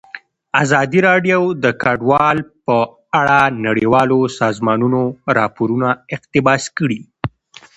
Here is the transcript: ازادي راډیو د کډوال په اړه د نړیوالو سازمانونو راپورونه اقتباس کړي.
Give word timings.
ازادي 0.63 0.99
راډیو 1.09 1.41
د 1.63 1.65
کډوال 1.81 2.37
په 2.65 2.77
اړه 3.19 3.39
د 3.51 3.55
نړیوالو 3.67 4.19
سازمانونو 4.39 5.01
راپورونه 5.37 5.89
اقتباس 6.15 6.63
کړي. 6.77 7.01